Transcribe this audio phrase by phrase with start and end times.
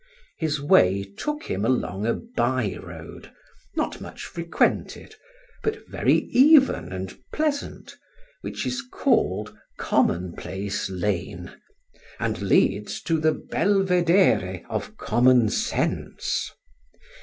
[0.39, 3.31] His way took him along a by road,
[3.75, 5.13] not much frequented,
[5.61, 7.95] but very even and pleasant,
[8.41, 11.51] which is called Commonplace Lane,
[12.19, 16.49] and leads to the Belvedere of Commonsense.